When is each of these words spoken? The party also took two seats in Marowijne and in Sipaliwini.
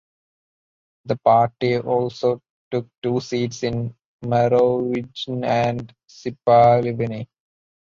The 1.05 1.15
party 1.17 1.77
also 1.77 2.41
took 2.71 2.87
two 3.03 3.19
seats 3.19 3.61
in 3.61 3.93
Marowijne 4.25 5.43
and 5.45 5.79
in 5.81 5.93
Sipaliwini. 6.09 7.27